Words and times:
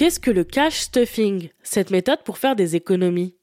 Qu'est-ce 0.00 0.18
que 0.18 0.30
le 0.30 0.44
cash 0.44 0.80
stuffing, 0.80 1.50
cette 1.62 1.90
méthode 1.90 2.20
pour 2.24 2.38
faire 2.38 2.56
des 2.56 2.74
économies 2.74 3.34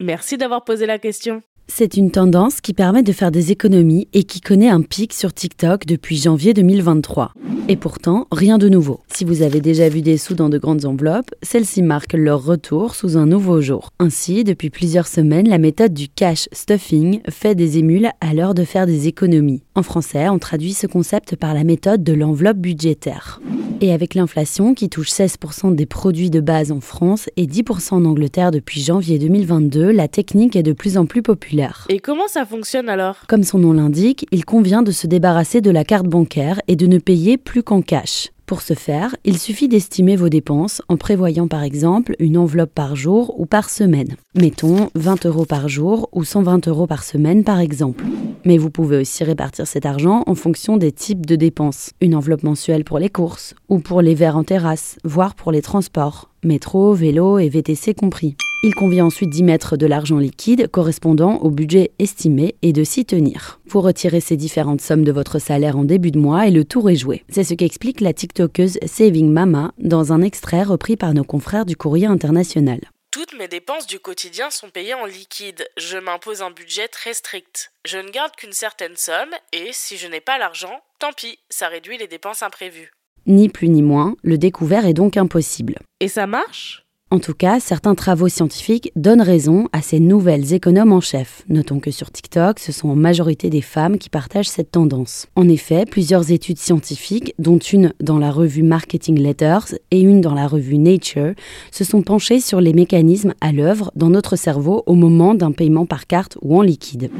Merci 0.00 0.36
d'avoir 0.36 0.64
posé 0.64 0.86
la 0.86 0.98
question. 0.98 1.40
C'est 1.68 1.96
une 1.96 2.10
tendance 2.10 2.60
qui 2.60 2.74
permet 2.74 3.04
de 3.04 3.12
faire 3.12 3.30
des 3.30 3.52
économies 3.52 4.08
et 4.12 4.24
qui 4.24 4.40
connaît 4.40 4.70
un 4.70 4.82
pic 4.82 5.12
sur 5.12 5.32
TikTok 5.32 5.86
depuis 5.86 6.16
janvier 6.16 6.52
2023. 6.52 7.32
Et 7.68 7.76
pourtant, 7.76 8.26
rien 8.32 8.58
de 8.58 8.68
nouveau. 8.68 8.98
Si 9.06 9.24
vous 9.24 9.42
avez 9.42 9.60
déjà 9.60 9.88
vu 9.88 10.02
des 10.02 10.16
sous 10.16 10.34
dans 10.34 10.48
de 10.48 10.58
grandes 10.58 10.84
enveloppes, 10.84 11.30
celles-ci 11.44 11.82
marquent 11.82 12.14
leur 12.14 12.42
retour 12.42 12.96
sous 12.96 13.16
un 13.16 13.26
nouveau 13.26 13.60
jour. 13.60 13.90
Ainsi, 14.00 14.42
depuis 14.42 14.70
plusieurs 14.70 15.06
semaines, 15.06 15.48
la 15.48 15.58
méthode 15.58 15.94
du 15.94 16.08
cash 16.08 16.48
stuffing 16.50 17.20
fait 17.30 17.54
des 17.54 17.78
émules 17.78 18.10
à 18.20 18.34
l'heure 18.34 18.54
de 18.54 18.64
faire 18.64 18.86
des 18.86 19.06
économies. 19.06 19.62
En 19.76 19.84
français, 19.84 20.28
on 20.28 20.40
traduit 20.40 20.72
ce 20.72 20.88
concept 20.88 21.36
par 21.36 21.54
la 21.54 21.62
méthode 21.62 22.02
de 22.02 22.14
l'enveloppe 22.14 22.58
budgétaire. 22.58 23.40
Et 23.80 23.92
avec 23.92 24.14
l'inflation 24.14 24.74
qui 24.74 24.88
touche 24.88 25.10
16% 25.10 25.74
des 25.74 25.86
produits 25.86 26.30
de 26.30 26.40
base 26.40 26.72
en 26.72 26.80
France 26.80 27.30
et 27.36 27.46
10% 27.46 27.94
en 27.94 28.04
Angleterre 28.06 28.50
depuis 28.50 28.80
janvier 28.80 29.20
2022, 29.20 29.92
la 29.92 30.08
technique 30.08 30.56
est 30.56 30.64
de 30.64 30.72
plus 30.72 30.98
en 30.98 31.06
plus 31.06 31.22
populaire. 31.22 31.86
Et 31.88 32.00
comment 32.00 32.26
ça 32.26 32.44
fonctionne 32.44 32.88
alors? 32.88 33.18
Comme 33.28 33.44
son 33.44 33.58
nom 33.58 33.72
l'indique, 33.72 34.26
il 34.32 34.44
convient 34.44 34.82
de 34.82 34.90
se 34.90 35.06
débarrasser 35.06 35.60
de 35.60 35.70
la 35.70 35.84
carte 35.84 36.06
bancaire 36.06 36.60
et 36.66 36.74
de 36.74 36.88
ne 36.88 36.98
payer 36.98 37.36
plus 37.36 37.62
qu'en 37.62 37.80
cash. 37.80 38.30
Pour 38.48 38.62
ce 38.62 38.72
faire, 38.72 39.14
il 39.26 39.38
suffit 39.38 39.68
d'estimer 39.68 40.16
vos 40.16 40.30
dépenses 40.30 40.80
en 40.88 40.96
prévoyant 40.96 41.48
par 41.48 41.62
exemple 41.62 42.16
une 42.18 42.38
enveloppe 42.38 42.72
par 42.74 42.96
jour 42.96 43.38
ou 43.38 43.44
par 43.44 43.68
semaine. 43.68 44.16
Mettons 44.34 44.88
20 44.94 45.26
euros 45.26 45.44
par 45.44 45.68
jour 45.68 46.08
ou 46.12 46.24
120 46.24 46.66
euros 46.66 46.86
par 46.86 47.04
semaine 47.04 47.44
par 47.44 47.60
exemple. 47.60 48.06
Mais 48.46 48.56
vous 48.56 48.70
pouvez 48.70 48.96
aussi 48.96 49.22
répartir 49.22 49.66
cet 49.66 49.84
argent 49.84 50.22
en 50.26 50.34
fonction 50.34 50.78
des 50.78 50.92
types 50.92 51.26
de 51.26 51.36
dépenses. 51.36 51.90
Une 52.00 52.14
enveloppe 52.14 52.42
mensuelle 52.42 52.84
pour 52.84 52.98
les 52.98 53.10
courses 53.10 53.54
ou 53.68 53.80
pour 53.80 54.00
les 54.00 54.14
verres 54.14 54.38
en 54.38 54.44
terrasse, 54.44 54.96
voire 55.04 55.34
pour 55.34 55.52
les 55.52 55.60
transports, 55.60 56.30
métro, 56.44 56.94
vélo 56.94 57.38
et 57.38 57.48
VTC 57.48 57.94
compris. 57.94 58.36
Il 58.64 58.74
convient 58.74 59.06
ensuite 59.06 59.30
d'y 59.30 59.44
mettre 59.44 59.76
de 59.76 59.86
l'argent 59.86 60.18
liquide 60.18 60.68
correspondant 60.68 61.36
au 61.36 61.50
budget 61.50 61.92
estimé 62.00 62.56
et 62.62 62.72
de 62.72 62.82
s'y 62.82 63.04
tenir. 63.04 63.60
Vous 63.66 63.80
retirez 63.80 64.20
ces 64.20 64.36
différentes 64.36 64.80
sommes 64.80 65.04
de 65.04 65.12
votre 65.12 65.38
salaire 65.38 65.78
en 65.78 65.84
début 65.84 66.10
de 66.10 66.18
mois 66.18 66.48
et 66.48 66.50
le 66.50 66.64
tour 66.64 66.90
est 66.90 66.96
joué. 66.96 67.24
C'est 67.28 67.44
ce 67.44 67.54
qu'explique 67.54 68.00
la 68.00 68.12
TikTokeuse 68.12 68.78
Saving 68.84 69.30
Mama 69.30 69.72
dans 69.78 70.12
un 70.12 70.22
extrait 70.22 70.64
repris 70.64 70.96
par 70.96 71.14
nos 71.14 71.22
confrères 71.22 71.66
du 71.66 71.76
Courrier 71.76 72.06
international. 72.06 72.80
Toutes 73.10 73.32
mes 73.34 73.48
dépenses 73.48 73.86
du 73.86 74.00
quotidien 74.00 74.50
sont 74.50 74.70
payées 74.70 74.94
en 74.94 75.06
liquide. 75.06 75.68
Je 75.76 75.96
m'impose 75.98 76.42
un 76.42 76.50
budget 76.50 76.88
très 76.88 77.14
strict. 77.14 77.72
Je 77.84 77.98
ne 77.98 78.10
garde 78.10 78.36
qu'une 78.36 78.52
certaine 78.52 78.96
somme 78.96 79.34
et 79.52 79.70
si 79.72 79.96
je 79.96 80.08
n'ai 80.08 80.20
pas 80.20 80.36
l'argent, 80.36 80.82
tant 80.98 81.12
pis, 81.12 81.38
ça 81.48 81.68
réduit 81.68 81.96
les 81.96 82.06
dépenses 82.06 82.42
imprévues. 82.42 82.92
Ni 83.28 83.50
plus 83.50 83.68
ni 83.68 83.82
moins, 83.82 84.16
le 84.22 84.38
découvert 84.38 84.86
est 84.86 84.94
donc 84.94 85.18
impossible. 85.18 85.78
Et 86.00 86.08
ça 86.08 86.26
marche? 86.26 86.82
En 87.10 87.18
tout 87.18 87.34
cas, 87.34 87.60
certains 87.60 87.94
travaux 87.94 88.28
scientifiques 88.28 88.90
donnent 88.96 89.22
raison 89.22 89.68
à 89.72 89.82
ces 89.82 90.00
nouvelles 90.00 90.54
économes 90.54 90.92
en 90.92 91.02
chef. 91.02 91.44
Notons 91.50 91.78
que 91.78 91.90
sur 91.90 92.10
TikTok, 92.10 92.58
ce 92.58 92.72
sont 92.72 92.88
en 92.88 92.96
majorité 92.96 93.50
des 93.50 93.60
femmes 93.60 93.98
qui 93.98 94.08
partagent 94.08 94.48
cette 94.48 94.70
tendance. 94.70 95.26
En 95.36 95.46
effet, 95.46 95.84
plusieurs 95.84 96.32
études 96.32 96.58
scientifiques, 96.58 97.34
dont 97.38 97.58
une 97.58 97.92
dans 98.00 98.18
la 98.18 98.30
revue 98.30 98.62
Marketing 98.62 99.18
Letters 99.18 99.74
et 99.90 100.00
une 100.00 100.22
dans 100.22 100.34
la 100.34 100.46
revue 100.46 100.78
Nature, 100.78 101.34
se 101.70 101.84
sont 101.84 102.02
penchées 102.02 102.40
sur 102.40 102.62
les 102.62 102.72
mécanismes 102.72 103.34
à 103.42 103.52
l'œuvre 103.52 103.90
dans 103.94 104.10
notre 104.10 104.36
cerveau 104.36 104.84
au 104.86 104.94
moment 104.94 105.34
d'un 105.34 105.52
paiement 105.52 105.84
par 105.84 106.06
carte 106.06 106.38
ou 106.40 106.58
en 106.58 106.62
liquide. 106.62 107.10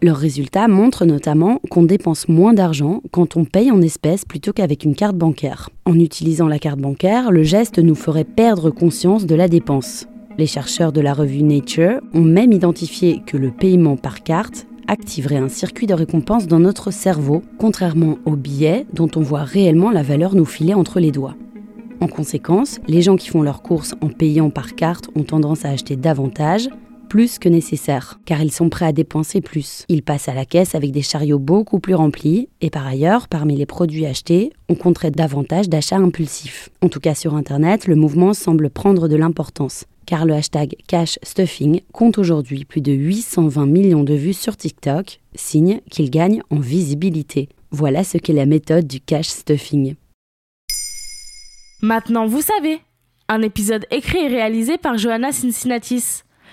Leurs 0.00 0.16
résultats 0.16 0.68
montrent 0.68 1.04
notamment 1.04 1.60
qu'on 1.70 1.82
dépense 1.82 2.28
moins 2.28 2.54
d'argent 2.54 3.02
quand 3.10 3.36
on 3.36 3.44
paye 3.44 3.72
en 3.72 3.82
espèces 3.82 4.24
plutôt 4.24 4.52
qu'avec 4.52 4.84
une 4.84 4.94
carte 4.94 5.16
bancaire. 5.16 5.70
En 5.86 5.98
utilisant 5.98 6.46
la 6.46 6.60
carte 6.60 6.78
bancaire, 6.78 7.32
le 7.32 7.42
geste 7.42 7.80
nous 7.80 7.96
ferait 7.96 8.22
perdre 8.22 8.70
conscience 8.70 9.26
de 9.26 9.34
la 9.34 9.48
dépense. 9.48 10.06
Les 10.38 10.46
chercheurs 10.46 10.92
de 10.92 11.00
la 11.00 11.14
revue 11.14 11.42
Nature 11.42 12.00
ont 12.14 12.22
même 12.22 12.52
identifié 12.52 13.22
que 13.26 13.36
le 13.36 13.50
paiement 13.50 13.96
par 13.96 14.22
carte 14.22 14.68
activerait 14.86 15.36
un 15.36 15.48
circuit 15.48 15.88
de 15.88 15.94
récompense 15.94 16.46
dans 16.46 16.60
notre 16.60 16.92
cerveau, 16.92 17.42
contrairement 17.58 18.18
aux 18.24 18.36
billets 18.36 18.86
dont 18.92 19.10
on 19.16 19.20
voit 19.20 19.42
réellement 19.42 19.90
la 19.90 20.04
valeur 20.04 20.36
nous 20.36 20.44
filer 20.44 20.74
entre 20.74 21.00
les 21.00 21.10
doigts. 21.10 21.34
En 22.00 22.06
conséquence, 22.06 22.78
les 22.86 23.02
gens 23.02 23.16
qui 23.16 23.30
font 23.30 23.42
leurs 23.42 23.62
courses 23.62 23.96
en 24.00 24.08
payant 24.08 24.50
par 24.50 24.76
carte 24.76 25.10
ont 25.16 25.24
tendance 25.24 25.64
à 25.64 25.70
acheter 25.70 25.96
davantage, 25.96 26.68
plus 27.08 27.38
que 27.38 27.48
nécessaire, 27.48 28.20
car 28.26 28.42
ils 28.42 28.52
sont 28.52 28.68
prêts 28.68 28.86
à 28.86 28.92
dépenser 28.92 29.40
plus. 29.40 29.84
Ils 29.88 30.02
passent 30.02 30.28
à 30.28 30.34
la 30.34 30.44
caisse 30.44 30.74
avec 30.74 30.92
des 30.92 31.02
chariots 31.02 31.38
beaucoup 31.38 31.80
plus 31.80 31.94
remplis, 31.94 32.48
et 32.60 32.70
par 32.70 32.86
ailleurs, 32.86 33.26
parmi 33.26 33.56
les 33.56 33.66
produits 33.66 34.06
achetés, 34.06 34.52
on 34.68 34.74
compterait 34.74 35.10
davantage 35.10 35.68
d'achats 35.68 35.96
impulsifs. 35.96 36.68
En 36.82 36.88
tout 36.88 37.00
cas 37.00 37.14
sur 37.14 37.34
Internet, 37.34 37.86
le 37.86 37.96
mouvement 37.96 38.34
semble 38.34 38.70
prendre 38.70 39.08
de 39.08 39.16
l'importance, 39.16 39.86
car 40.06 40.26
le 40.26 40.34
hashtag 40.34 40.76
cash 40.86 41.18
stuffing 41.22 41.80
compte 41.92 42.18
aujourd'hui 42.18 42.64
plus 42.64 42.80
de 42.80 42.92
820 42.92 43.66
millions 43.66 44.04
de 44.04 44.14
vues 44.14 44.34
sur 44.34 44.56
TikTok, 44.56 45.20
signe 45.34 45.80
qu'il 45.90 46.10
gagne 46.10 46.42
en 46.50 46.60
visibilité. 46.60 47.48
Voilà 47.70 48.04
ce 48.04 48.18
qu'est 48.18 48.32
la 48.32 48.46
méthode 48.46 48.86
du 48.86 49.00
cash 49.00 49.28
stuffing. 49.28 49.96
Maintenant, 51.82 52.26
vous 52.26 52.42
savez. 52.42 52.80
Un 53.28 53.42
épisode 53.42 53.86
écrit 53.90 54.18
et 54.18 54.28
réalisé 54.28 54.78
par 54.78 54.96
Johanna 54.96 55.32
Cincinnatis. 55.32 56.22